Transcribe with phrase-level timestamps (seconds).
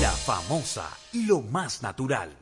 [0.00, 2.41] La famosa, lo más natural.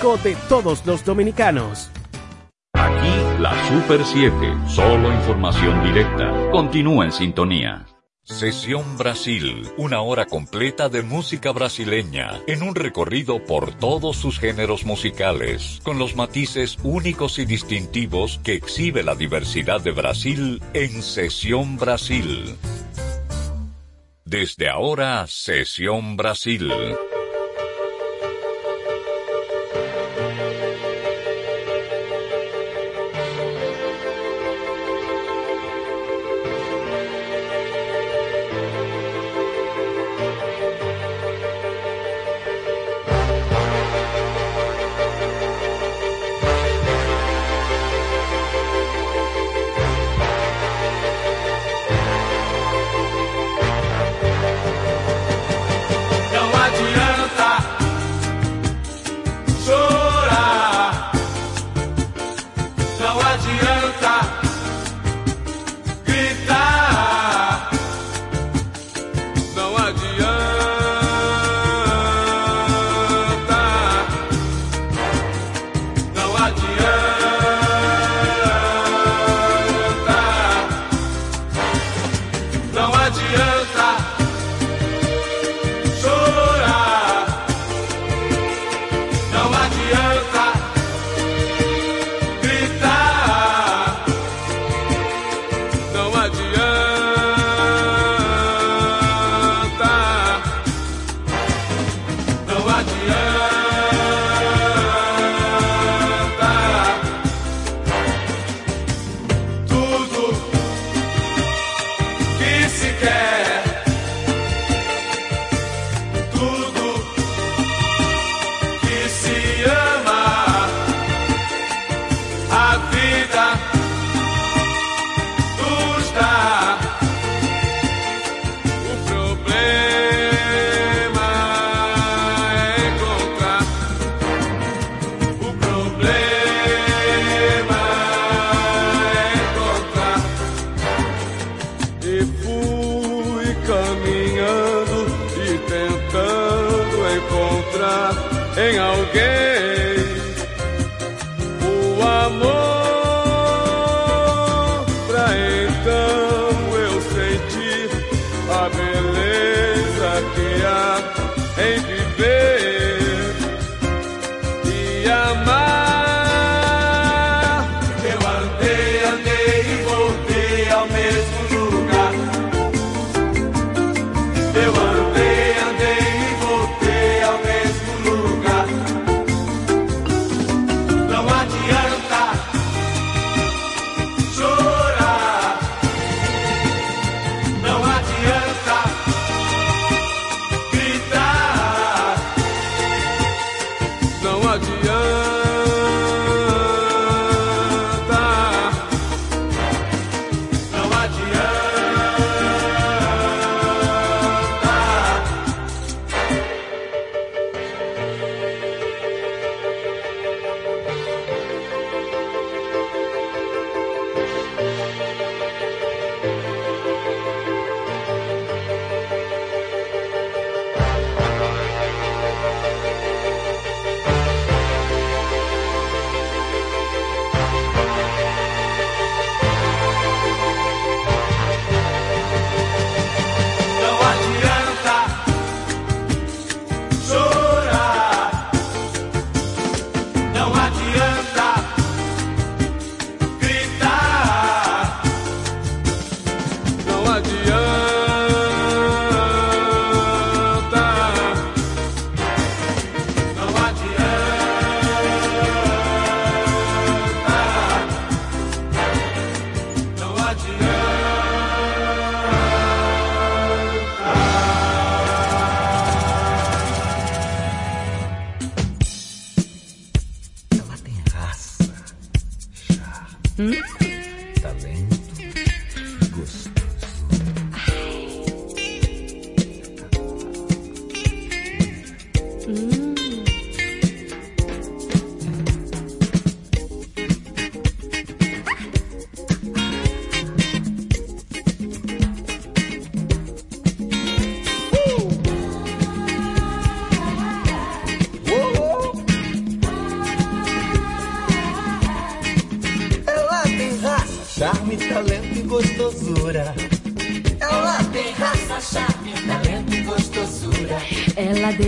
[0.01, 1.91] de todos los dominicanos.
[2.73, 4.33] Aquí la Super 7,
[4.67, 6.49] solo información directa.
[6.51, 7.85] Continúa en sintonía.
[8.23, 14.85] Sesión Brasil, una hora completa de música brasileña, en un recorrido por todos sus géneros
[14.85, 21.77] musicales, con los matices únicos y distintivos que exhibe la diversidad de Brasil en Sesión
[21.77, 22.55] Brasil.
[24.25, 26.71] Desde ahora, Sesión Brasil.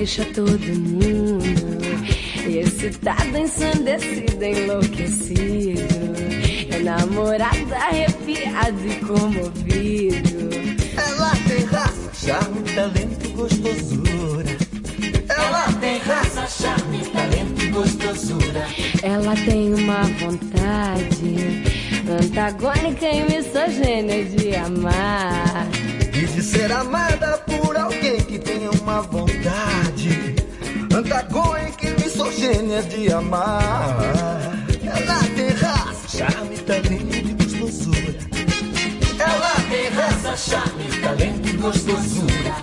[0.04, 1.40] Deixa todo mundo
[2.46, 5.82] excitado, ensandecido, enlouquecido.
[6.76, 10.50] Enamorado, arrepiado e comovido.
[10.98, 14.58] Ela tem raça, charme, talento e gostosura.
[15.30, 18.68] Ela tem raça, charme, talento e gostosura.
[19.02, 21.64] Ela tem uma vontade
[22.22, 25.66] antagônica e misogênia de amar.
[26.14, 29.73] E de ser amada por alguém que tenha uma vontade
[32.44, 33.96] de amar.
[34.84, 38.16] Ela tem raça, charme, talento e gostosura.
[39.18, 42.56] Ela tem raça, charme, talento e gostosura.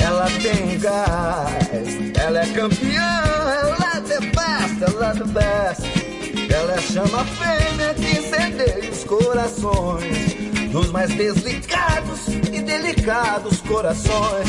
[0.00, 3.22] Ela tem gás, ela é campeã,
[3.62, 6.50] ela é the best, ela é best.
[6.50, 10.34] Ela é chama fêmea que incendeia os corações
[10.72, 14.48] dos mais desligados e delicados corações.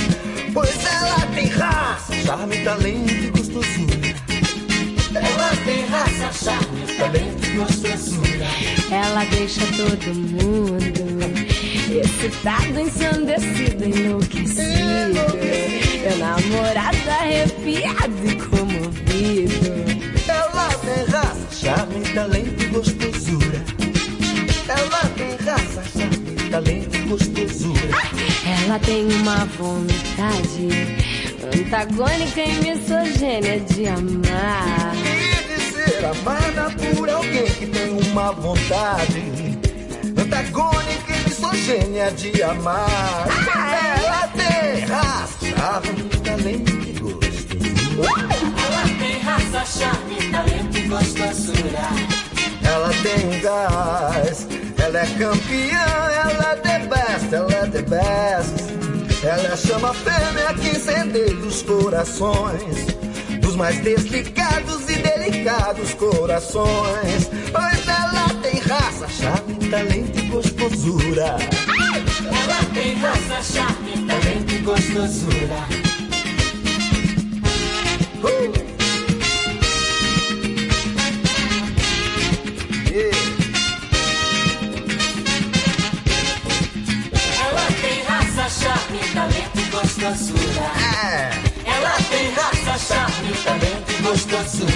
[0.54, 3.95] Pois ela tem raça, charme, talento e gostosura.
[5.56, 8.46] Ela tem raça, charme, talento e gostosura.
[8.92, 10.80] Ela deixa todo mundo
[11.90, 14.66] excitado, ensandecido, enlouquecido.
[16.14, 19.76] Enamorado, arrepiado e comovido.
[20.28, 23.66] Ela tem raça, charme, talento e gostosura.
[24.68, 27.80] Ela tem raça, charme, talento e gostosura.
[28.64, 30.68] Ela tem uma vontade
[31.58, 35.35] antagônica e misogênia de amar.
[35.96, 39.58] Ser amada por alguém que tem uma vontade
[40.18, 43.26] antagônica e misogênia de amar.
[43.98, 48.10] Ela tem raça, charme, talento e gostosura.
[48.66, 51.80] Ela tem raça, charme, talento e gostosura.
[52.62, 54.48] Ela tem gás,
[54.78, 55.86] ela é campeã,
[56.26, 58.66] ela é the best, ela é the best.
[59.24, 62.86] Ela é chama fêmea que incendeia os corações
[63.40, 67.30] dos mais desligados delicados corações.
[67.52, 71.38] Pois ela tem raça, charme, talento e gostosura.
[72.44, 75.86] Ela tem raça, charme, talento e gostosura.
[78.24, 78.66] Uh!
[82.92, 83.12] Yeah.
[87.46, 90.66] Ela tem raça, charme, talento e gostosura.
[91.04, 91.56] É.
[91.66, 94.72] Ela tem raça, charme, talento e gostosura.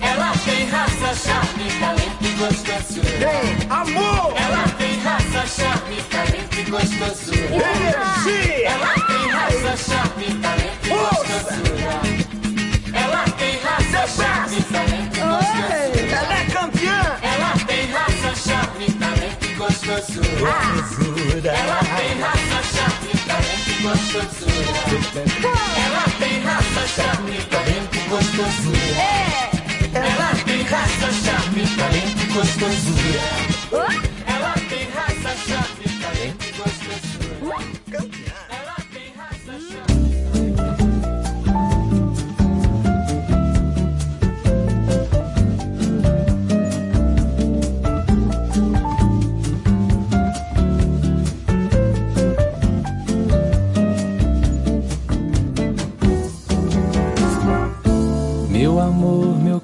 [0.00, 3.18] Ela tem raça, charme, talento e gostosura.
[3.18, 7.38] Tem amor, Ela tem raça, charme, talento e gostosura.
[7.44, 12.00] energia, Ela tem raça, charme, talento e gostosura.
[12.94, 16.16] Ela tem raça, charme, talento e gostosura.
[16.16, 17.18] ela é campeã.
[17.22, 20.26] Ela tem raça, charme, talento e gostosura.
[20.40, 21.50] Gostosura.
[21.50, 24.48] Ela tem raça, charme, talento e gostosura.
[25.86, 28.78] Ela tem raça, charme, talento gostosura.
[29.94, 33.20] Ela tem raça, charme, talento e gostosura.
[33.72, 34.07] Ela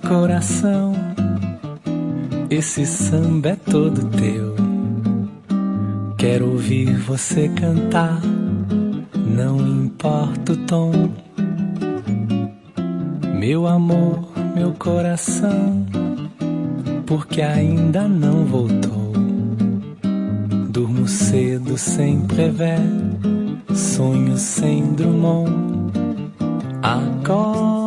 [0.08, 0.92] coração,
[2.50, 4.54] esse samba é todo teu.
[6.18, 8.20] Quero ouvir você cantar,
[9.14, 10.92] não importa o tom.
[13.38, 15.86] Meu amor, meu coração,
[17.06, 19.12] porque ainda não voltou.
[20.68, 22.80] Durmo cedo sem prever,
[23.74, 25.52] sonho sem Drummond.
[26.82, 27.83] Acordo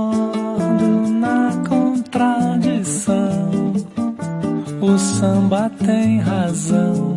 [5.19, 7.15] samba tem razão.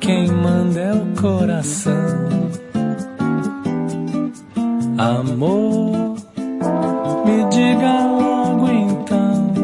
[0.00, 1.92] Quem manda é o coração.
[4.98, 6.16] Amor,
[7.24, 9.54] me diga logo então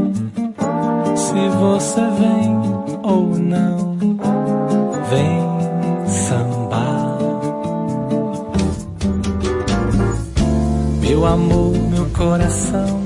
[1.17, 2.57] se você vem
[3.03, 3.97] ou não.
[5.11, 7.19] Vem sambar.
[11.01, 13.03] Meu amor, meu coração,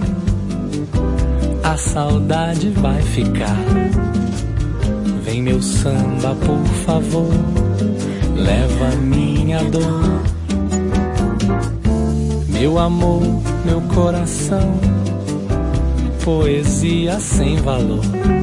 [1.64, 3.75] a saudade vai ficar.
[14.46, 14.80] Coração,
[16.24, 18.35] poesia sem valor.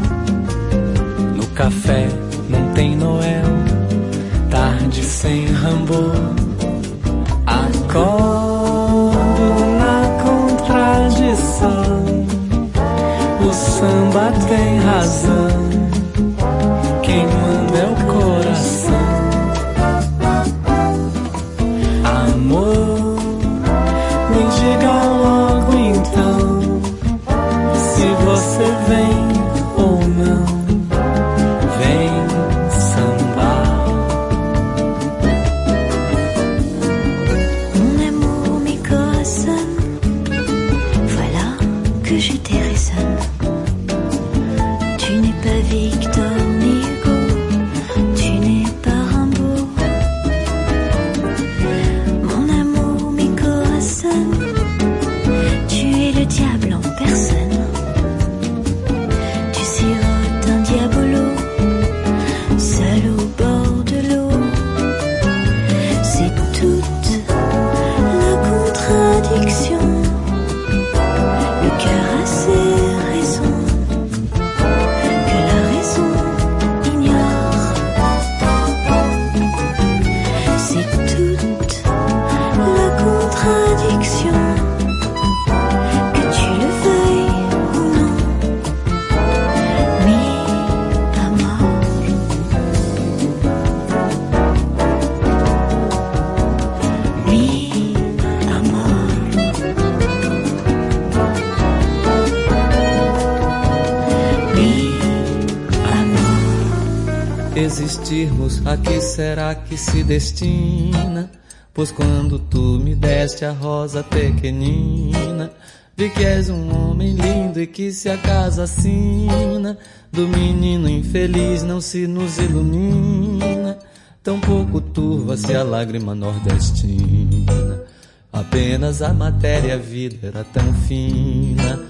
[109.13, 111.29] Será que se destina?
[111.71, 115.51] Pois quando tu me deste a rosa pequenina,
[115.95, 119.77] vi que és um homem lindo e que se a casa assina,
[120.11, 123.77] do menino infeliz não se nos ilumina,
[124.23, 127.83] tão pouco turva-se a lágrima nordestina.
[128.31, 131.83] Apenas a matéria a vida era tão fina,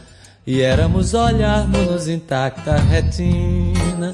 [0.45, 4.13] e éramos olharmos-nos intacta retina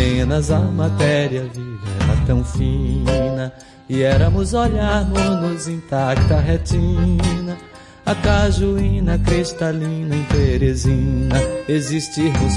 [0.00, 3.52] Apenas a matéria viva era tão fina
[3.86, 7.58] e éramos olharmos-nos intacta retina.
[8.06, 11.36] A cajuína cristalina em Teresina
[11.68, 12.54] existirmos,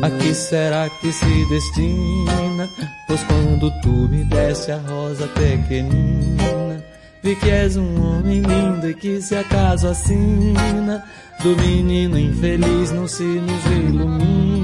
[0.00, 2.66] a que será que se destina?
[3.06, 6.82] Pois quando tu me deste a rosa pequenina,
[7.22, 11.04] vi que és um homem lindo e que se acaso assina,
[11.42, 14.59] do menino infeliz não se nos ilumina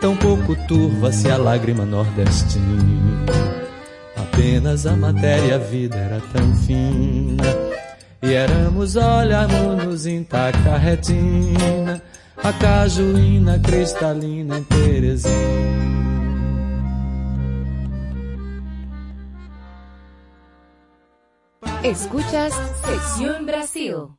[0.00, 3.26] tão pouco turva-se a lágrima nordestina.
[4.16, 7.42] Apenas a matéria a vida era tão fina,
[8.22, 12.02] e éramos olharmos-nos intacta retina,
[12.36, 15.86] a cajuína cristalina em Teresina.
[21.82, 22.52] Escuchas
[22.84, 24.18] Sesión Brasil.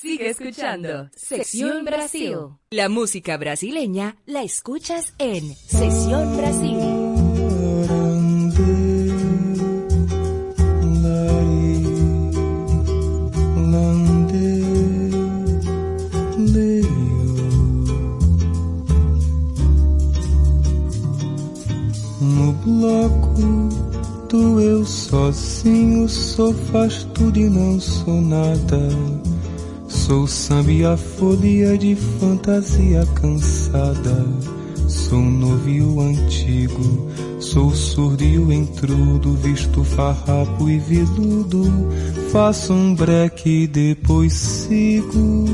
[0.00, 2.36] Sigue escuchando Sección Brasil.
[2.70, 6.78] La música brasileña la escuchas en Sesión Brasil.
[22.20, 23.42] No bloco
[24.28, 28.78] do eu sozinho sou faz tudo e não sou nada.
[29.88, 34.26] Sou samba e a folia de fantasia cansada.
[34.86, 37.08] Sou novo e o antigo,
[37.40, 41.64] sou surdo e o intrudo, visto farrapo e viludo.
[42.30, 45.46] Faço um breque e depois sigo.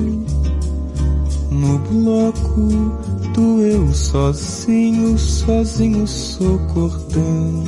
[1.50, 2.68] No bloco
[3.34, 7.64] do eu sozinho, sozinho sou cordão.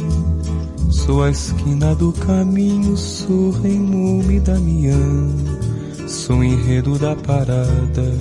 [0.90, 5.75] Sou a esquina do caminho, sou Raimundo Damião.
[6.06, 8.14] Sou enredo da parada,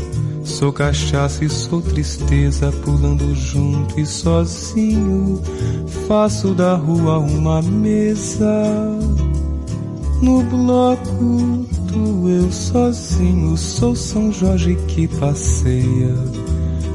[0.44, 5.40] sou cachaça e sou tristeza, pulando junto e sozinho.
[6.08, 8.64] Faço da rua uma mesa.
[10.20, 16.16] No bloco do eu sozinho, sou São Jorge que passeia.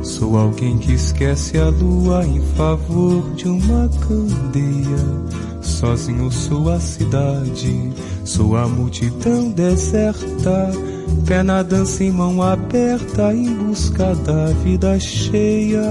[0.03, 5.50] Sou alguém que esquece a lua em favor de uma candeia.
[5.61, 7.93] Sozinho sou a cidade,
[8.25, 10.71] sou a multidão deserta,
[11.27, 15.83] pé na dança em mão aberta em busca da vida cheia.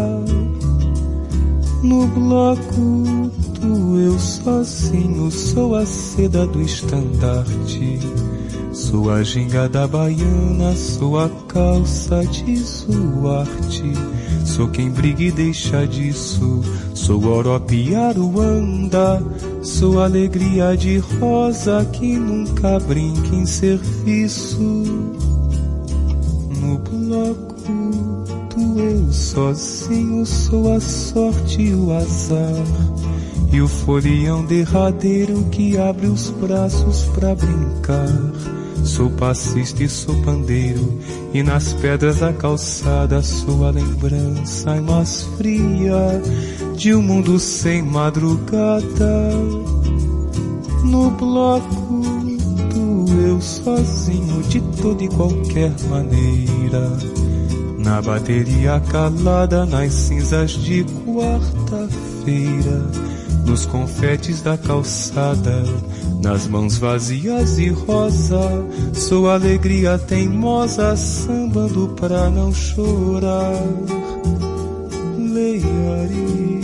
[1.83, 7.99] No bloco do eu sozinho, sou a seda do estandarte.
[8.73, 13.93] Sou a ginga da baiana, sou a calça de Zuarte.
[14.45, 16.61] Sou quem briga e deixa disso,
[16.93, 19.21] sou Orope Aruanda.
[19.61, 24.59] Sou alegria de rosa que nunca brinca em serviço.
[26.61, 27.49] No bloco
[28.55, 32.63] do eu sozinho, sou a sorte e o azar.
[33.51, 38.58] E o folião derradeiro que abre os braços pra brincar.
[38.89, 40.99] Sou passista e sou pandeiro,
[41.31, 46.19] e nas pedras da calçada sou a lembrança mais fria
[46.75, 49.31] de um mundo sem madrugada.
[50.83, 52.01] No bloco
[52.73, 56.91] do eu sozinho, de toda e qualquer maneira.
[57.77, 63.08] Na bateria calada, nas cinzas de quarta-feira.
[63.49, 65.63] Nos confetes da calçada,
[66.21, 68.39] nas mãos vazias e rosa,
[68.93, 73.63] sou alegria teimosa, sambando pra não chorar.
[75.17, 76.58] Leiari,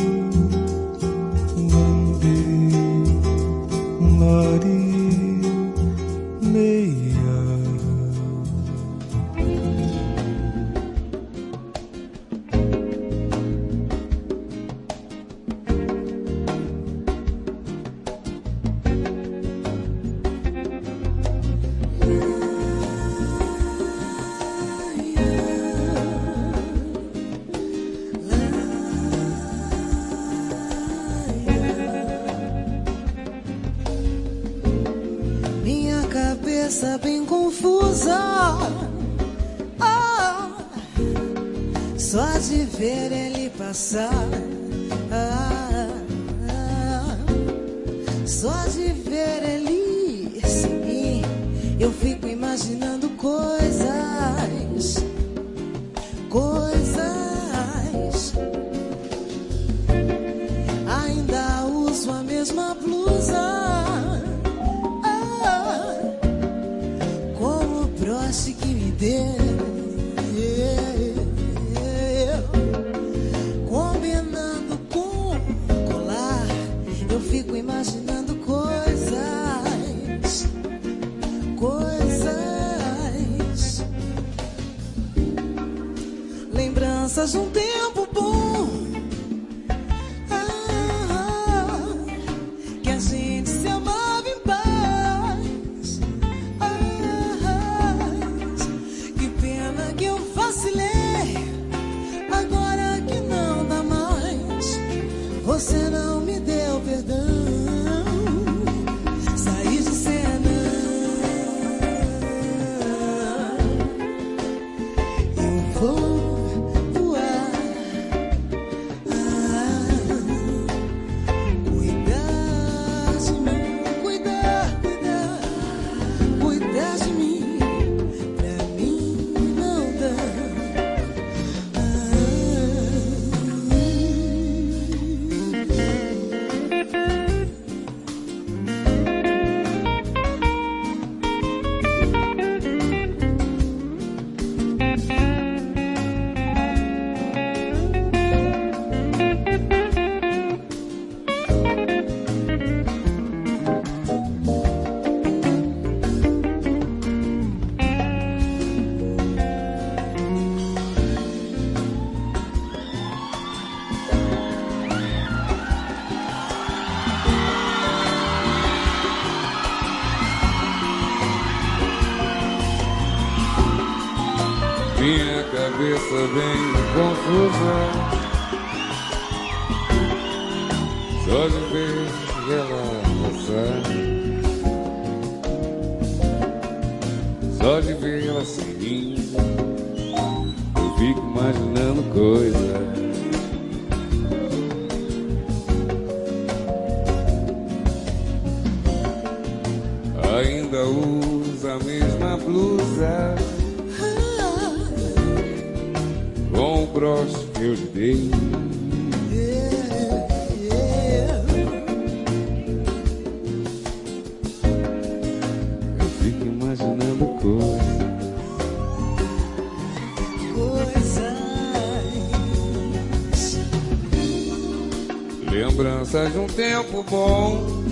[225.67, 227.83] Lembranças de um tempo bom.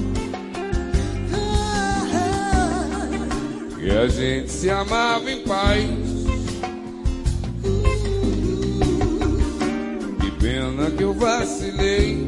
[3.82, 5.90] E a gente se amava em paz.
[10.22, 12.28] Que pena que eu vacilei.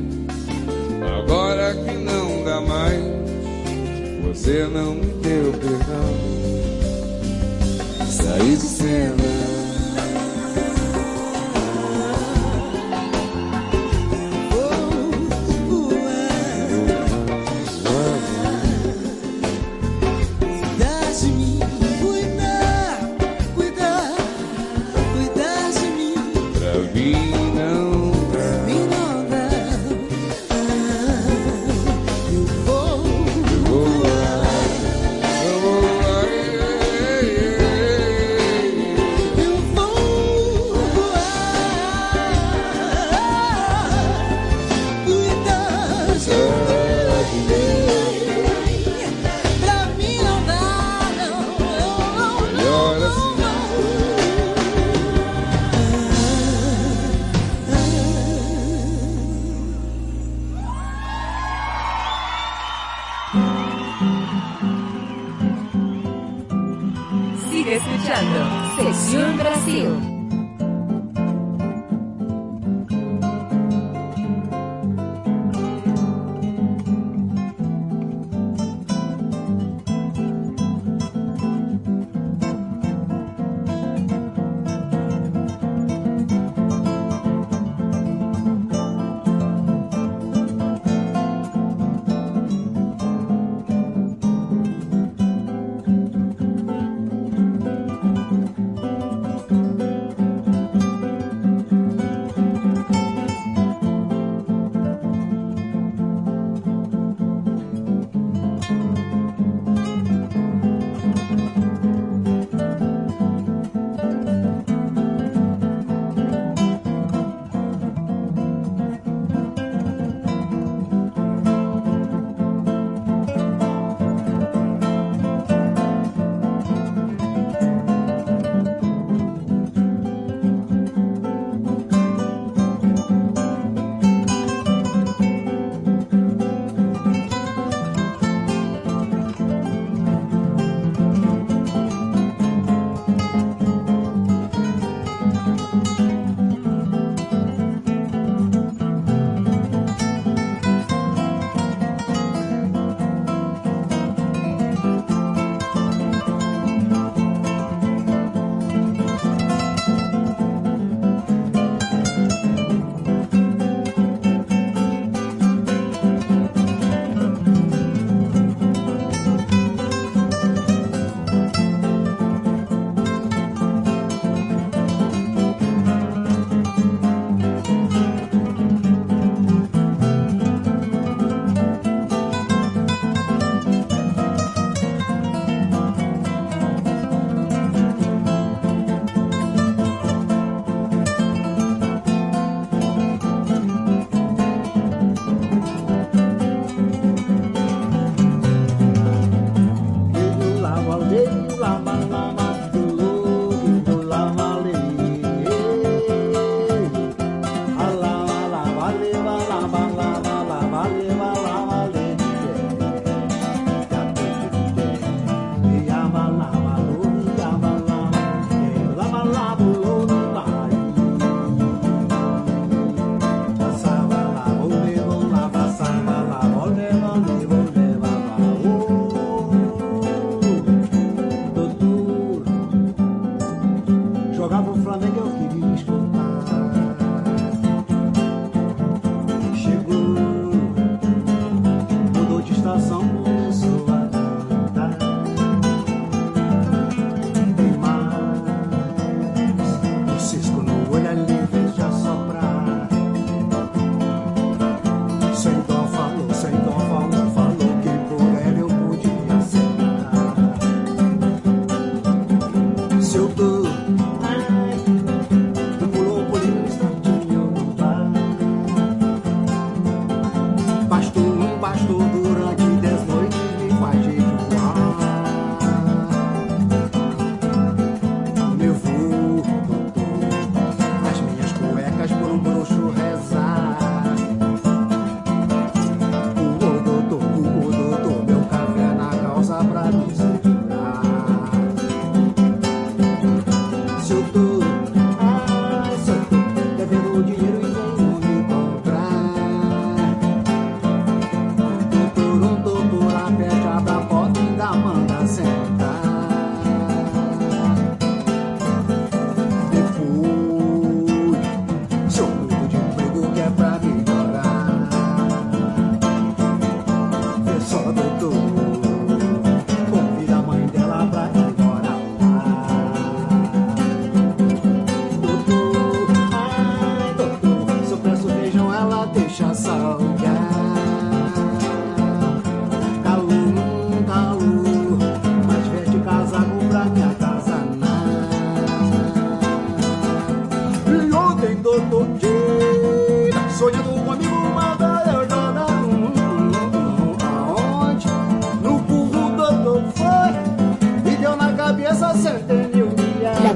[1.19, 3.03] Agora que não dá mais.
[4.25, 6.15] Você não me deu perdão.
[8.09, 9.44] Saí de cena.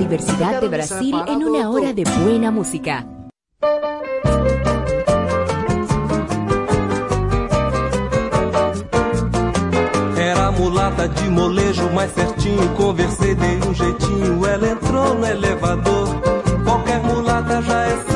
[0.10, 3.06] Diversidad de Brasil en una hora de buena música.
[10.18, 16.08] Era mulata de molejo mais certinho, conversei, dei um jeitinho, ela entrou no elevador.
[16.64, 18.09] Qualquer mulata já é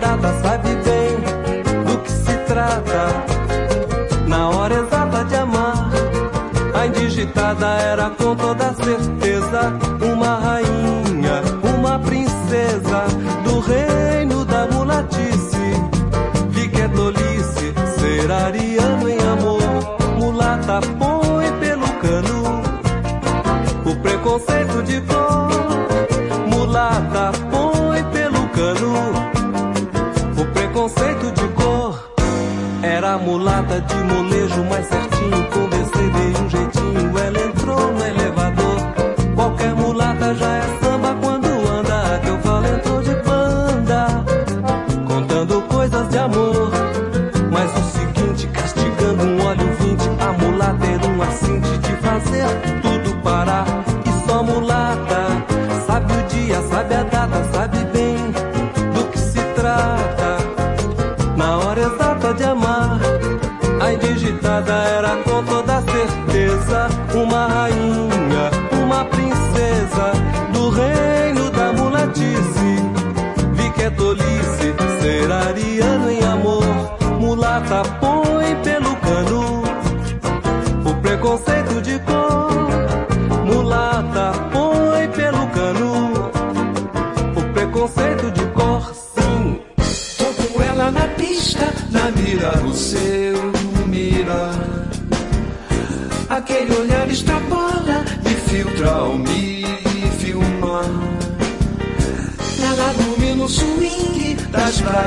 [0.00, 3.24] data, sabe bem do que se trata.
[4.26, 5.90] Na hora exata de amar,
[6.74, 9.09] a indigitada era com toda certeza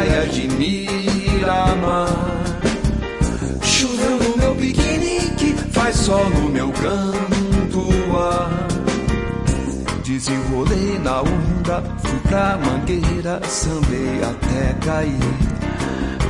[0.03, 2.07] das praias de Miramar.
[3.61, 7.23] Choveu no meu piquenique, faz sol no meu canto.
[10.03, 15.19] Desenrolei na onda, fui pra mangueira, sambei até cair.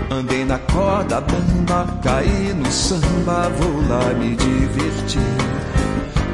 [0.09, 5.21] Andei na corda bamba, caí no samba, vou lá me divertir.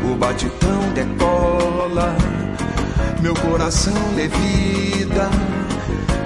[0.04, 2.16] O batidão decola,
[3.22, 5.59] meu coração levita.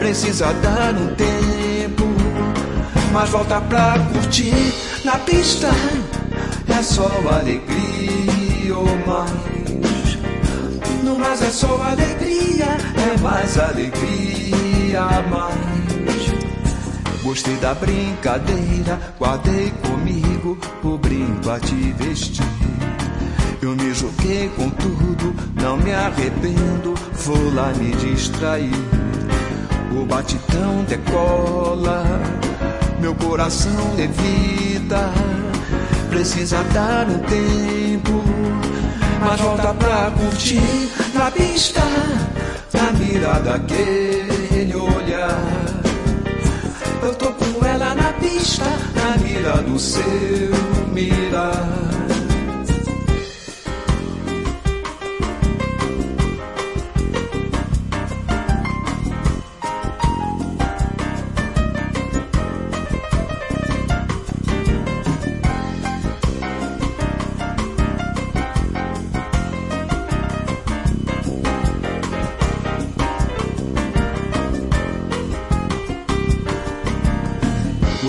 [0.03, 2.03] Precisa dar um tempo,
[3.13, 4.73] mas volta pra curtir
[5.05, 5.69] na pista.
[6.67, 10.17] É só alegria ou mais.
[11.05, 14.99] No mais é só alegria, é mais alegria
[15.31, 17.23] mais.
[17.23, 22.43] Gostei da brincadeira, guardei comigo o brinco a te vestir.
[23.61, 28.69] Eu me joguei com tudo, não me arrependo, vou lá me distrair.
[29.95, 32.03] O batidão decola,
[32.99, 35.09] meu coração levita.
[36.09, 38.23] Precisa dar um tempo,
[39.19, 41.81] mas volta pra curtir na pista,
[42.73, 45.39] na mira daquele olhar.
[47.01, 50.03] Eu tô com ela na pista, na mira do seu
[50.91, 51.92] mirar.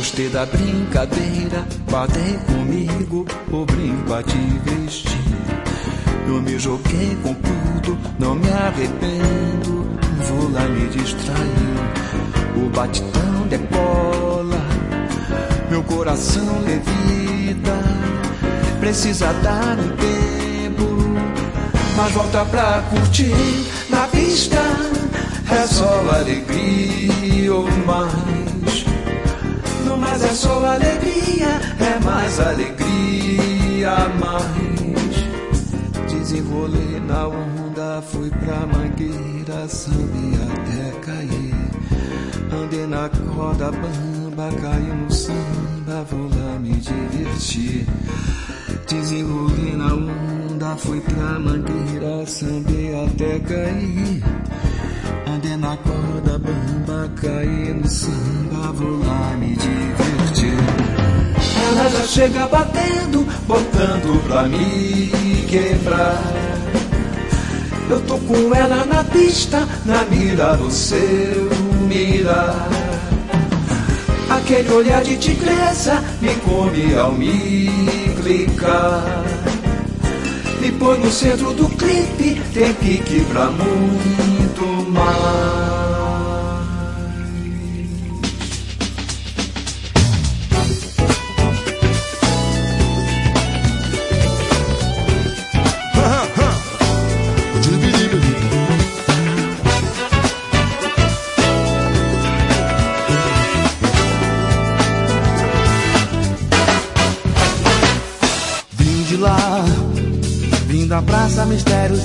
[0.04, 5.18] Gostei da brincadeira, guardei comigo o brinco a te vestir.
[6.28, 9.86] Eu me joguei com tudo, não me arrependo,
[10.28, 12.54] vou lá me distrair.
[12.54, 14.60] O batidão decola,
[15.70, 17.72] meu coração levita.
[18.80, 20.84] Precisa dar um tempo,
[21.96, 23.32] mas volta pra curtir
[23.88, 24.60] na pista.
[25.50, 28.43] É só alegria ou mais.
[30.14, 33.90] No mais é só alegria, é mais alegria.
[36.08, 41.54] Desenrolei na onda, fui pra mangueira, sambi até cair.
[42.52, 47.84] Andei na corda bamba, caí no samba, vou lá me divertir.
[48.88, 54.22] Desenrolei na onda fui pra mangueira, sambei até cair.
[55.26, 56.73] Andei na corda bamba,
[57.20, 60.56] caí no samba, vou lá me divertir.
[61.68, 65.10] Ela já chega batendo, botando pra me
[65.48, 66.22] quebrar.
[67.88, 71.50] Eu tô com ela na pista, na mira do seu
[71.86, 72.68] mirar.
[74.30, 77.68] Aquele olhar de tigresa me come ao me
[78.22, 79.04] clicar.
[80.60, 85.73] Me põe no centro do clipe, tem pique pra muito mais.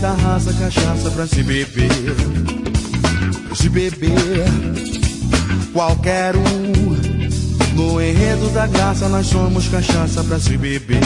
[0.09, 1.91] Da raça, cachaça pra se beber.
[3.53, 4.45] Se beber,
[5.71, 7.75] qualquer um.
[7.75, 11.01] No enredo da graça, nós somos cachaça pra se beber.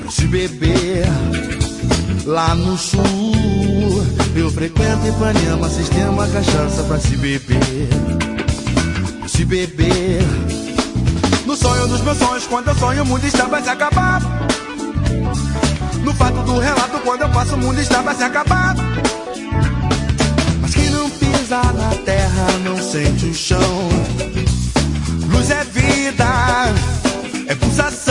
[0.00, 1.04] Pra se beber,
[2.24, 4.02] lá no sul.
[4.34, 7.88] Eu frequento Ipanema, sistema cachaça pra se beber.
[9.20, 10.22] Pra se beber.
[11.46, 14.20] No sonho dos meus sonhos, quando eu sonho, o mundo está pra se acabar.
[16.04, 18.76] No fato do relato, quando eu passo, o mundo está pra se acabar.
[20.60, 23.88] Mas quem não pisa na terra não sente o chão.
[25.30, 26.26] Luz é vida,
[27.48, 28.03] é pulsação.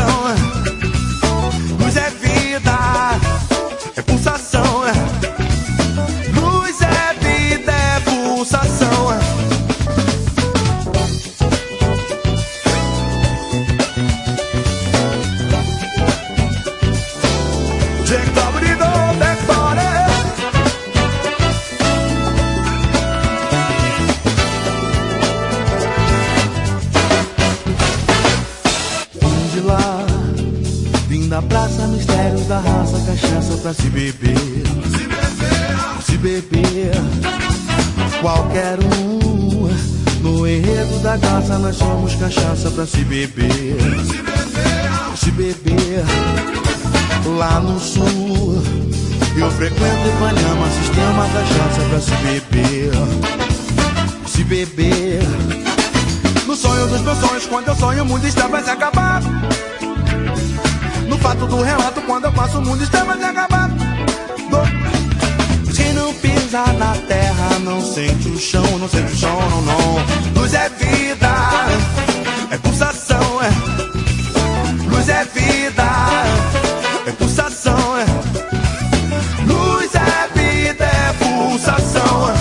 [62.65, 63.69] Mundo está pra se acabar.
[63.69, 69.61] Do- Quem não pisa na terra não sente o chão, não sente o chão, não,
[69.61, 69.95] não.
[70.35, 71.29] Luz é vida,
[72.51, 73.49] é pulsação, é.
[74.89, 75.83] Luz é vida,
[77.07, 78.05] é pulsação, é.
[79.45, 82.33] Luz é vida, é pulsação, é.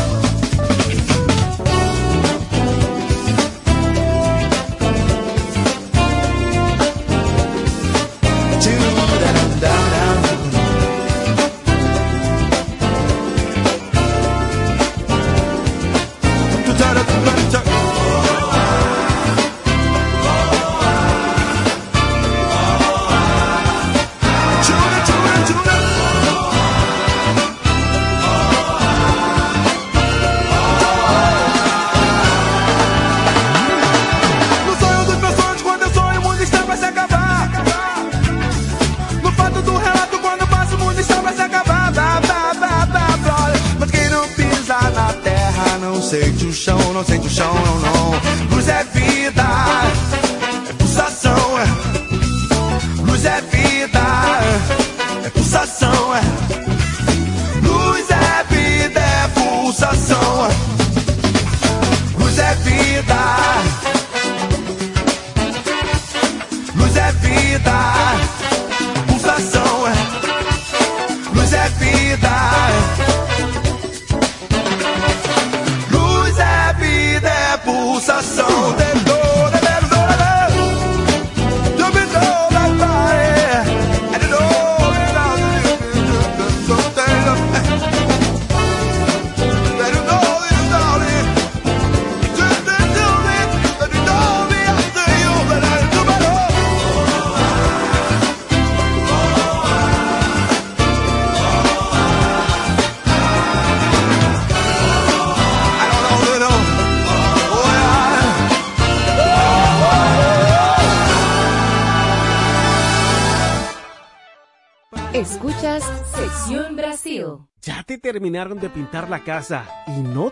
[118.03, 120.32] Terminaron de pintar la casa y no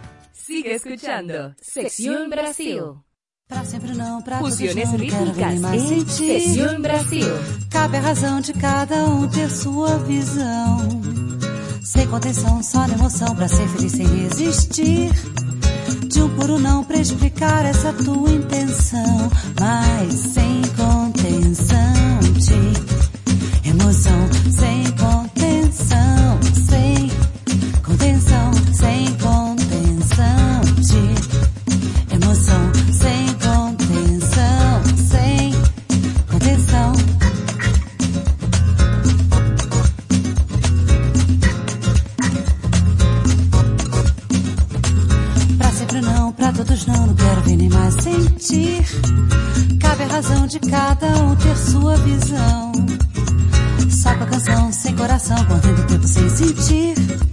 [0.51, 3.01] Sigue escuchando Sección Brasil.
[3.47, 6.05] Pra sempre não, pra Fusiones não, rítmicas em.
[6.05, 7.27] Sección Brasil.
[7.69, 11.01] Cabe a razão de cada um ter sua visão.
[11.81, 15.09] Sem contenção, só na emoção, pra ser feliz sem resistir.
[16.07, 19.31] De um puro não pra explicar essa tua intenção.
[19.57, 24.29] Mas sem contenção de emoção.
[24.51, 28.60] Sem contenção, sem contenção
[32.11, 32.71] emoção.
[32.91, 35.53] Sem contenção, sem
[36.27, 36.93] contenção.
[45.57, 48.83] Pra sempre não, pra todos não, não quero ver nem mais sentir.
[49.79, 52.71] Cabe a razão de cada um ter sua visão.
[53.89, 57.30] Só com a canção, sem coração, contendo o tempo sem sentir.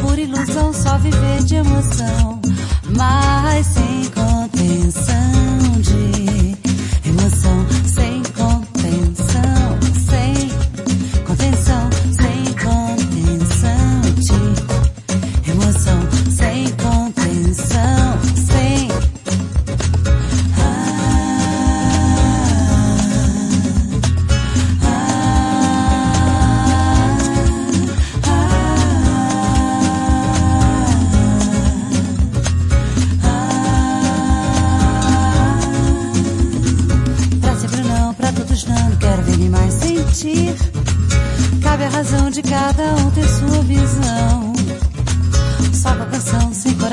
[0.00, 2.40] Pura ilusão, só viver de emoção.
[2.96, 5.19] Mas sem contenção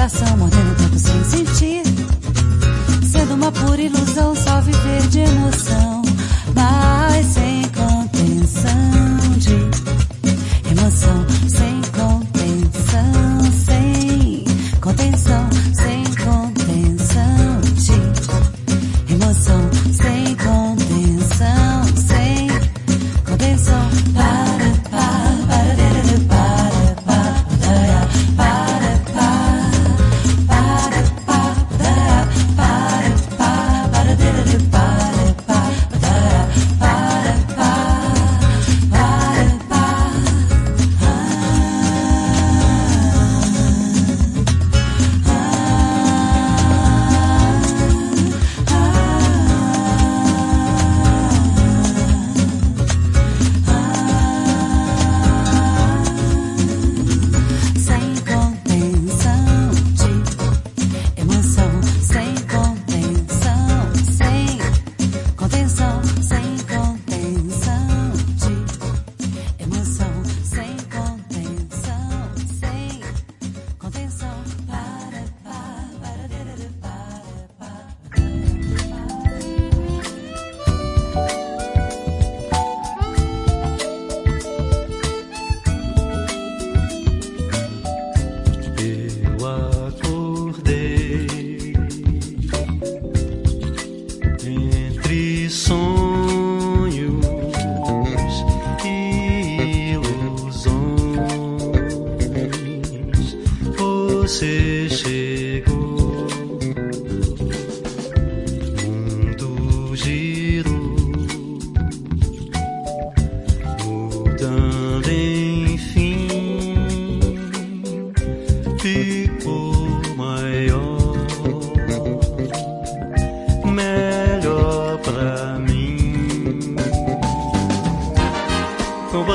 [0.07, 1.83] coração, mordendo tempo sem sentir.
[3.03, 5.96] Sendo uma pura ilusão, só viver de emoção.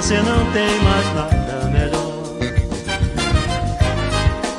[0.03, 2.13] Você não tem mais nada melhor.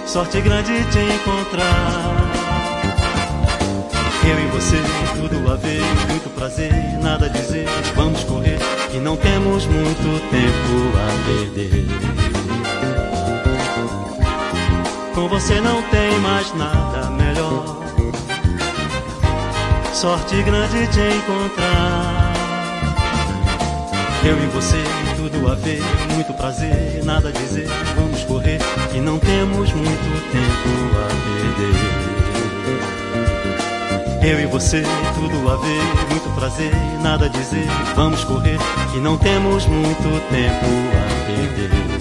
[0.07, 2.15] Sorte grande te encontrar.
[4.23, 4.77] Eu e você,
[5.17, 6.71] tudo a ver, muito prazer,
[7.01, 7.67] nada a dizer.
[7.93, 8.57] Vamos correr,
[8.89, 11.87] que não temos muito tempo a perder.
[15.13, 17.83] Com você não tem mais nada melhor.
[19.91, 22.33] Sorte grande te encontrar.
[24.23, 25.02] Eu e você,
[25.47, 25.81] a ver,
[26.13, 27.67] muito prazer, nada a dizer.
[27.95, 28.59] Vamos correr,
[28.91, 31.93] que não temos muito tempo a perder.
[34.31, 34.83] Eu e você,
[35.15, 37.67] tudo a ver, muito prazer, nada a dizer.
[37.95, 38.57] Vamos correr,
[38.91, 41.92] que não temos muito tempo a perder.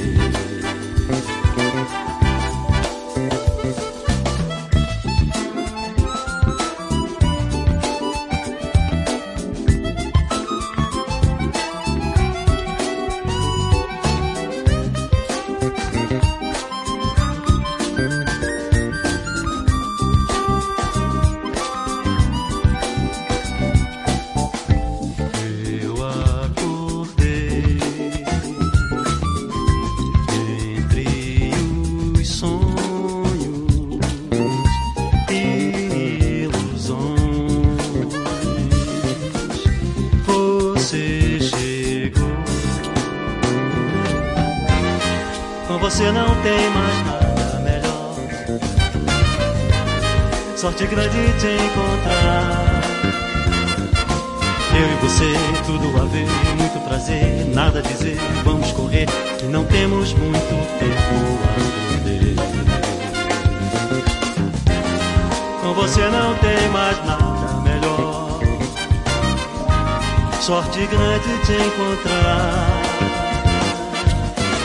[70.43, 72.83] Sorte grande te encontrar.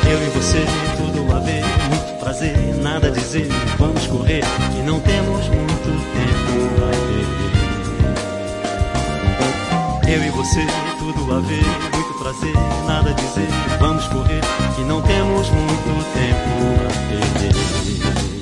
[0.10, 0.66] Eu e você,
[0.98, 3.48] tudo a ver, muito prazer, nada a dizer.
[3.78, 4.44] Vamos correr
[4.76, 6.90] e não temos muito tempo a
[10.02, 10.16] perder.
[10.16, 10.66] Eu e você,
[10.98, 11.64] tudo a ver,
[11.94, 12.56] muito prazer,
[12.88, 13.50] nada a dizer.
[13.80, 14.42] Vamos correr
[14.80, 18.37] e não temos muito tempo a perder.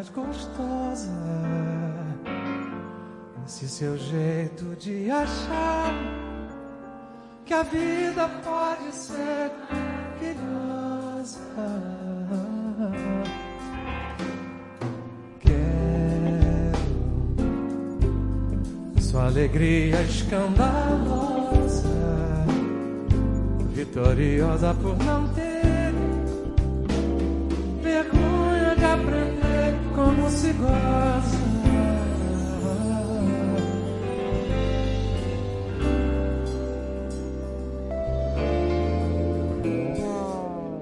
[0.00, 1.10] Mais gostosa.
[3.46, 5.92] Esse seu jeito de achar
[7.44, 11.40] que a vida pode ser maravilhosa.
[15.40, 15.60] Quero
[19.02, 21.88] sua alegria escandalosa,
[23.74, 25.50] vitoriosa por não ter
[30.00, 31.38] como se goza.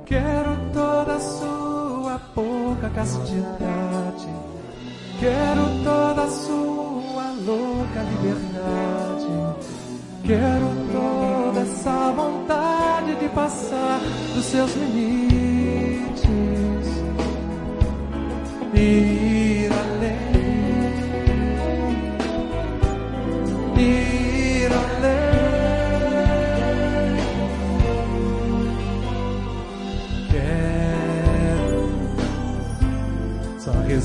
[0.06, 4.28] Quero toda a sua pouca castidade.
[5.18, 9.26] Quero toda a sua louca liberdade.
[10.24, 14.00] Quero toda essa vontade de passar
[14.34, 15.27] dos seus limites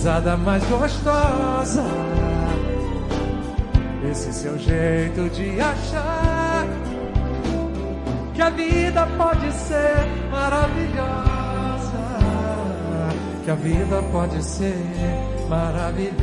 [0.03, 1.83] risada mais gostosa,
[4.11, 6.67] esse seu jeito de achar
[8.33, 11.32] que a vida pode ser maravilhosa
[13.43, 14.75] que a vida pode ser
[15.49, 16.13] maravilhosa.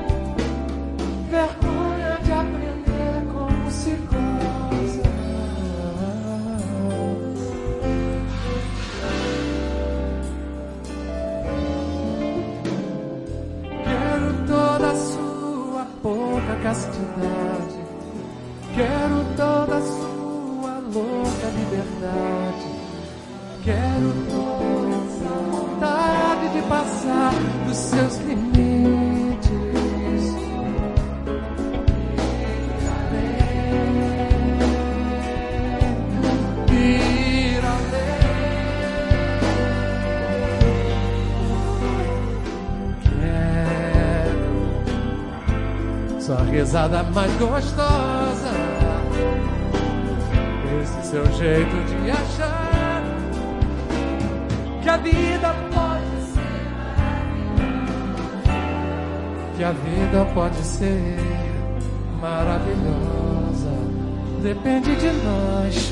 [1.30, 5.02] vergonha de aprender como se goza.
[13.84, 17.80] Quero toda a sua pouca castidade,
[18.74, 22.51] quero toda a sua louca liberdade.
[23.64, 24.12] Quero
[25.48, 27.32] vontade de passar
[27.64, 29.52] dos seus limites.
[36.72, 38.18] Ir além.
[43.04, 44.60] Quero
[46.20, 48.50] sua risada mais gostosa.
[50.82, 52.61] Esse seu jeito de achar
[54.82, 56.42] que a vida pode ser
[59.56, 61.18] que a vida pode ser
[62.20, 63.70] maravilhosa.
[64.42, 65.91] Depende de nós.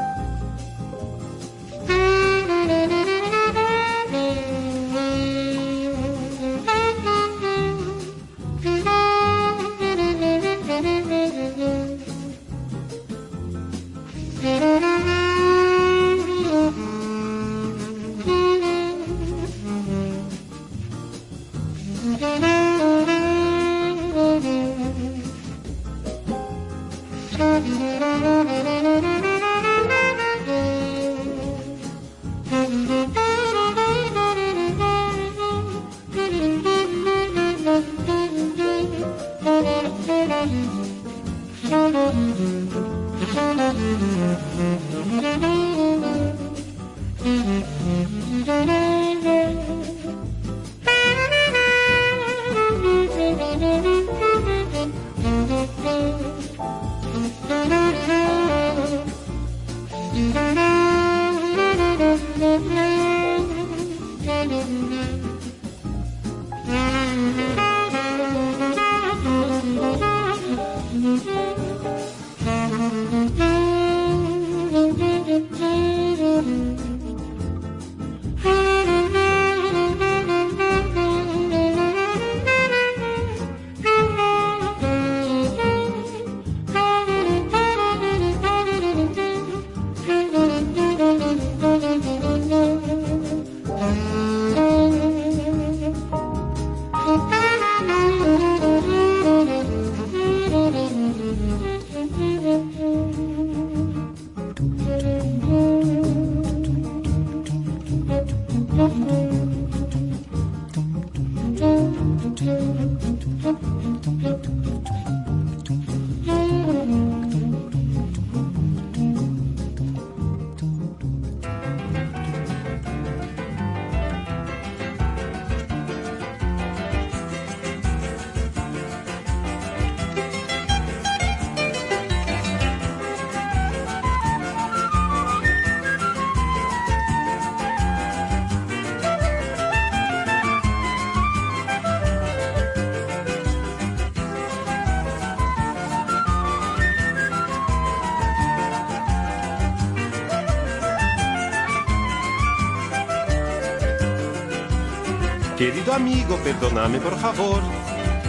[155.94, 157.62] Amigo, perdóname por favor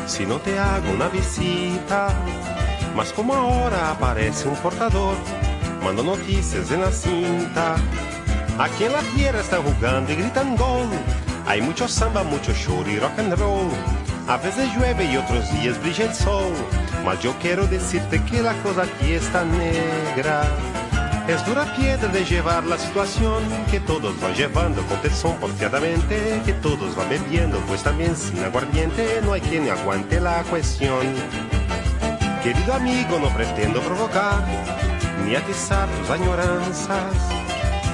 [0.05, 2.09] si no te hago una visita.
[2.95, 5.15] Mas como ahora aparece un portador,
[5.83, 7.75] mando noticias en la cinta.
[8.59, 10.87] Aquí en la tierra están jugando y gritan gol.
[11.47, 13.71] Hay mucho samba, mucho show y rock and roll.
[14.27, 16.53] A veces llueve y otros días brilla el sol.
[17.03, 20.43] Mas yo quiero decirte que la cosa aquí está negra.
[21.27, 26.53] Es dura piedra de llevar la situación que todos van llevando con tesón porfiadamente, que
[26.53, 31.01] todos van bebiendo, pues también sin aguardiente no hay quien aguante la cuestión.
[32.43, 34.45] Querido amigo, no pretendo provocar
[35.25, 37.15] ni atizar tus añoranzas,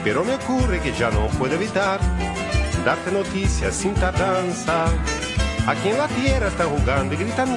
[0.03, 2.01] pero me ocurre que ya no puedo evitar
[2.83, 4.87] darte noticias sin tardanza.
[5.67, 7.55] Aquí en la tierra están jugando y gritan.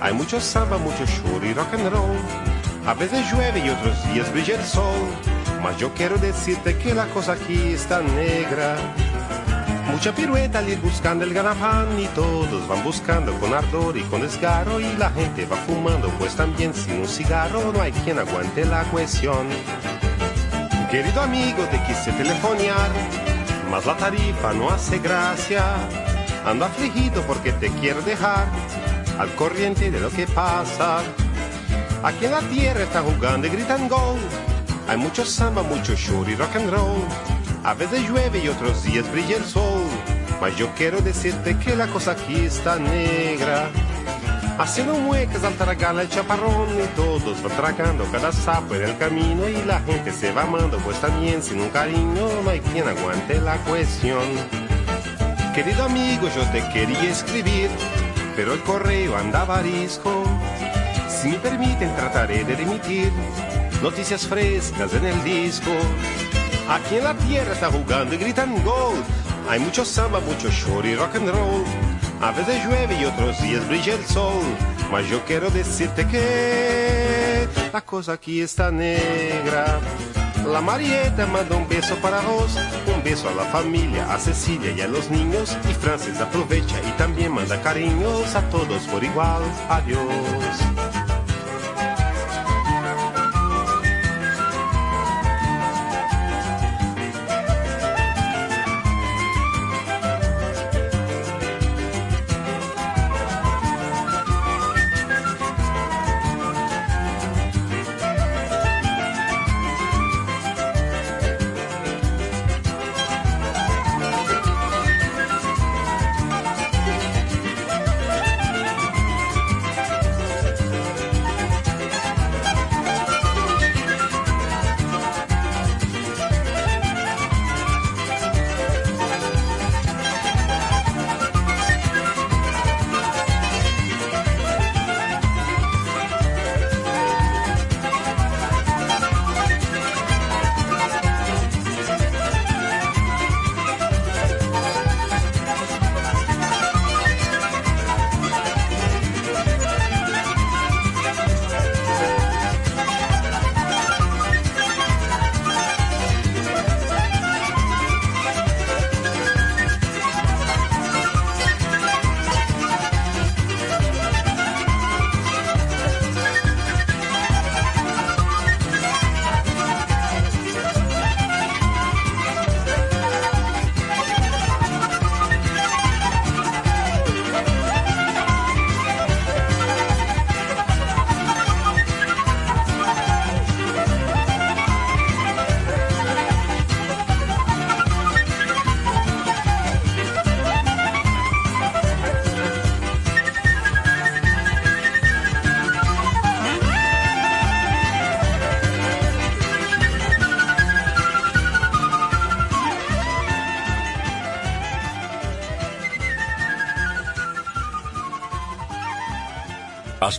[0.00, 1.04] Hay mucho samba, mucho
[1.44, 2.51] y rock and roll.
[2.84, 5.08] A veces llueve y otros días brilla el sol,
[5.62, 8.76] mas yo quiero decirte que la cosa aquí está negra.
[9.92, 14.22] Mucha pirueta al ir buscando el ganapán y todos van buscando con ardor y con
[14.22, 18.64] desgarro y la gente va fumando pues también sin un cigarro no hay quien aguante
[18.64, 19.46] la cuestión.
[20.90, 22.90] Querido amigo te quise telefonear,
[23.70, 25.64] mas la tarifa no hace gracia.
[26.44, 28.46] Ando afligido porque te quiero dejar
[29.18, 31.02] al corriente de lo que pasa.
[32.02, 34.18] Aquí en la tierra está jugando y gritan gol.
[34.88, 37.00] Hay mucho samba, mucho show y rock and roll.
[37.62, 39.84] A veces llueve y otros días brilla el sol.
[40.40, 43.70] Mas yo quiero decirte que la cosa aquí está negra.
[44.58, 49.48] Haciendo muecas al tragar el chaparrón y todos van tragando cada sapo en el camino
[49.48, 53.40] y la gente se va amando pues también sin un cariño no hay quien aguante
[53.40, 54.22] la cuestión.
[55.54, 57.70] Querido amigo, yo te quería escribir,
[58.34, 60.24] pero el correo andaba arisco.
[61.22, 63.12] Si me permiten, trataré de remitir
[63.80, 65.70] noticias frescas en el disco.
[66.68, 68.96] Aquí en la tierra está jugando y gritan gol.
[69.48, 71.62] Hay mucho samba, mucho show y rock and roll.
[72.20, 74.42] A veces llueve y otros días brilla el sol.
[74.90, 79.78] Mas yo quiero decirte que la cosa aquí está negra.
[80.44, 82.58] La Marieta manda un beso para vos,
[82.92, 85.56] un beso a la familia, a Cecilia y a los niños.
[85.70, 89.42] Y Francis aprovecha y también manda cariños a todos por igual.
[89.68, 91.01] Adiós.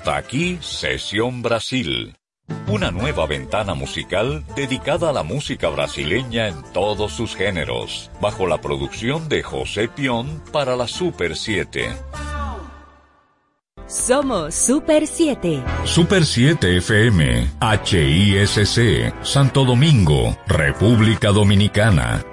[0.03, 2.17] Hasta aquí Sesión Brasil.
[2.67, 8.59] Una nueva ventana musical dedicada a la música brasileña en todos sus géneros, bajo la
[8.59, 11.95] producción de José Pion para la Super 7.
[13.87, 15.63] Somos Super 7.
[15.85, 22.32] Super 7 FM, HISC, Santo Domingo, República Dominicana.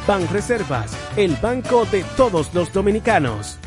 [0.07, 3.59] Banreservas, el banco de todos los dominicanos.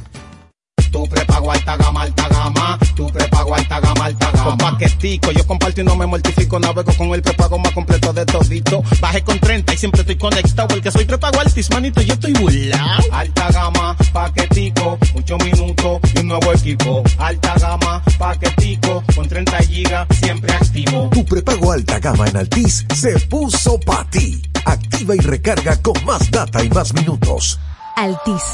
[0.94, 2.78] Tu prepago alta gama, alta gama.
[2.94, 4.44] Tu prepago alta gama, alta gama.
[4.44, 6.60] Con paquetico, yo comparto y no me mortifico.
[6.60, 8.80] Navego con el prepago más completo de todito.
[9.00, 10.68] Bajé con 30 y siempre estoy conectado.
[10.68, 13.00] Porque soy prepago altis, manito, yo estoy burlao.
[13.10, 17.02] Alta gama, paquetico, 8 minutos y un nuevo equipo.
[17.18, 21.10] Alta gama, paquetico, con 30 gigas, siempre activo.
[21.12, 24.40] Tu prepago alta gama en Altis se puso pa' ti.
[24.64, 27.58] Activa y recarga con más data y más minutos.
[27.96, 28.44] Altis,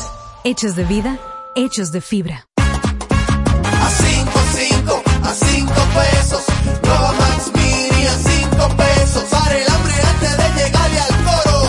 [0.44, 1.18] hechos de vida,
[1.54, 2.46] hechos de fibra.
[2.56, 6.44] A 5, 5, a 5 pesos.
[6.82, 9.24] Nueva Max Mini a 5 pesos.
[9.30, 11.68] Para el hambre antes de llegarle al coro.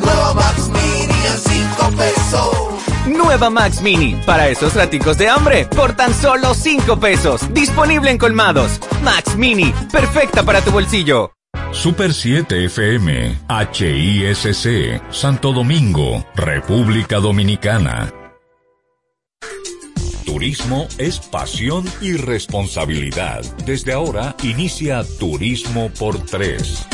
[0.00, 3.16] Nueva Max Mini a 5 pesos.
[3.16, 7.52] Nueva Max Mini, para esos raticos de hambre, por tan solo 5 pesos.
[7.52, 8.80] Disponible en colmados.
[9.02, 11.32] Max Mini, perfecta para tu bolsillo.
[11.72, 18.21] Super 7 FM, HISC, Santo Domingo, República Dominicana.
[20.32, 23.44] Turismo es pasión y responsabilidad.
[23.66, 26.86] Desde ahora inicia Turismo por Tres.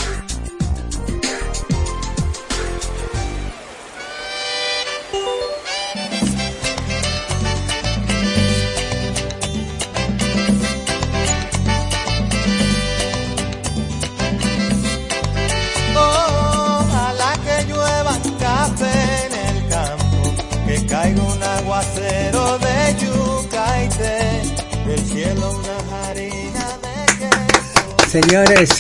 [28.11, 28.71] Señores,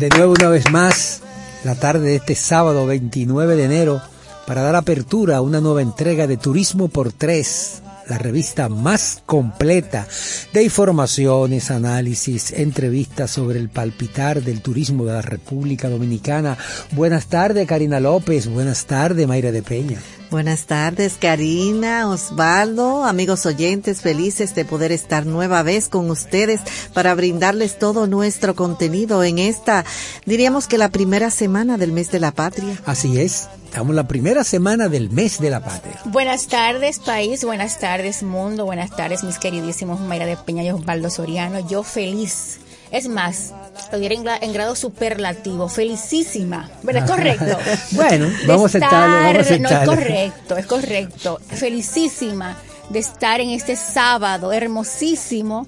[0.00, 1.20] de nuevo una vez más,
[1.64, 4.02] la tarde de este sábado 29 de enero,
[4.46, 10.06] para dar apertura a una nueva entrega de Turismo por Tres, la revista más completa
[10.52, 16.56] de informaciones, análisis, entrevistas sobre el palpitar del turismo de la República Dominicana.
[16.92, 18.48] Buenas tardes, Karina López.
[18.48, 19.98] Buenas tardes, Mayra de Peña.
[20.30, 26.60] Buenas tardes, Karina, Osvaldo, amigos oyentes, felices de poder estar nueva vez con ustedes
[26.92, 29.84] para brindarles todo nuestro contenido en esta,
[30.26, 32.80] diríamos que la primera semana del mes de la patria.
[32.84, 36.00] Así es, estamos en la primera semana del mes de la patria.
[36.06, 37.44] Buenas tardes, país.
[37.44, 38.64] Buenas tardes, mundo.
[38.64, 41.66] Buenas tardes, mis queridísimos Mayra de Peña y Osvaldo Soriano.
[41.68, 42.58] Yo feliz.
[42.90, 43.52] Es más,
[43.98, 45.68] diré en, gra- en grado superlativo.
[45.68, 46.70] Felicísima.
[46.82, 47.04] ¿Verdad?
[47.04, 47.58] Es correcto.
[47.92, 49.94] Bueno, vamos a aceptarlo, vamos a estar- No, es aceptarlo.
[49.94, 51.40] correcto, es correcto.
[51.48, 52.56] Felicísima
[52.90, 55.66] de estar en este sábado hermosísimo.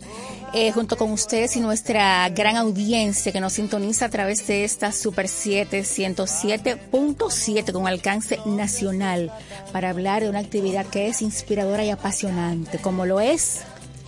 [0.53, 4.91] eh, junto con ustedes y nuestra gran audiencia que nos sintoniza a través de esta
[4.93, 9.31] Super 7 107.7 con alcance nacional
[9.73, 13.59] para hablar de una actividad que es inspiradora y apasionante, como lo es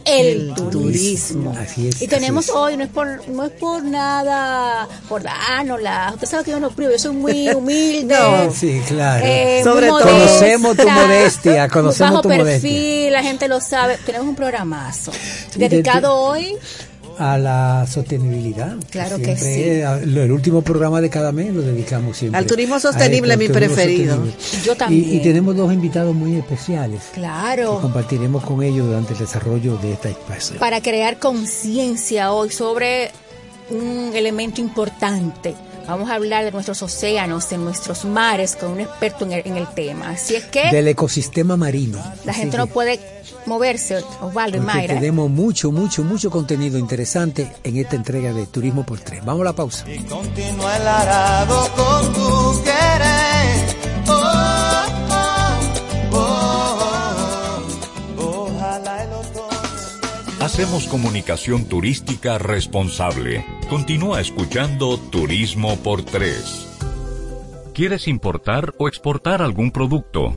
[0.04, 0.70] el, El turismo.
[0.70, 1.56] turismo.
[1.58, 2.56] Así es, Y tenemos así es.
[2.56, 6.10] hoy, no es por, no es por nada, por dárnosla.
[6.14, 8.14] Usted sabe que yo no privo, yo soy muy humilde.
[8.18, 9.24] No, sí, claro.
[9.26, 10.00] Eh, Sobre todo.
[10.00, 13.10] Conocemos tu modestia, conocemos bajo tu perfil, modestia.
[13.10, 13.98] la gente lo sabe.
[14.04, 16.56] Tenemos un programazo Sí, dedicado hoy
[17.18, 18.76] A la sostenibilidad.
[18.90, 19.62] Claro que Siempre sí.
[19.62, 22.38] es, lo- el último programa de cada mes lo dedicamos siempre.
[22.38, 24.14] Al turismo sostenible, esto, mi preferido.
[24.16, 24.64] sostenible.
[24.64, 25.14] Yo Y, también.
[25.16, 27.02] y tenemos dos invitados muy especiales.
[27.12, 27.80] que Claro.
[27.80, 30.58] compartiremos con ellos durante el desarrollo de esta espacio.
[30.58, 33.10] para crear conciencia hoy sobre
[33.70, 35.54] un elemento importante.
[35.88, 39.56] Vamos a hablar de nuestros océanos, de nuestros mares, con un experto en el, en
[39.56, 40.10] el tema.
[40.10, 41.98] Así es que Del ecosistema marino.
[42.26, 43.00] la gente que- no puede
[43.46, 44.94] moverse, Osvaldo y porque Mayra.
[44.96, 49.24] tenemos mucho, mucho, mucho contenido interesante en esta entrega de Turismo por Tres.
[49.24, 49.86] Vamos a la pausa.
[50.08, 51.87] Continúa el arado con
[60.58, 63.44] Hacemos comunicación turística responsable.
[63.70, 66.66] Continúa escuchando Turismo por Tres.
[67.72, 70.36] ¿Quieres importar o exportar algún producto?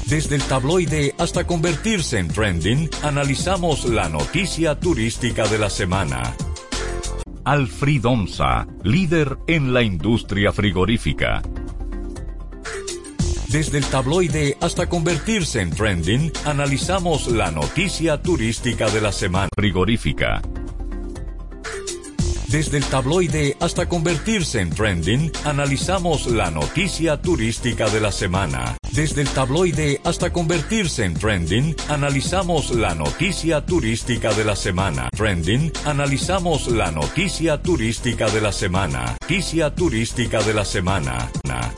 [0.07, 6.35] Desde el tabloide hasta convertirse en trending, analizamos la noticia turística de la semana.
[7.45, 11.43] Alfridomsa, líder en la industria frigorífica.
[13.53, 20.41] Desde el tabloide hasta convertirse en trending, analizamos la noticia turística de la semana frigorífica.
[22.47, 28.75] Desde el tabloide hasta convertirse en trending, analizamos la noticia turística de la semana.
[28.91, 35.09] Desde el tabloide hasta convertirse en trending, analizamos la noticia turística de la semana.
[35.15, 39.15] Trending, analizamos la noticia turística de la semana.
[39.21, 41.29] Noticia turística de la semana.